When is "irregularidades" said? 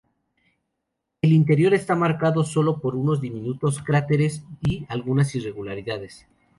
5.35-6.25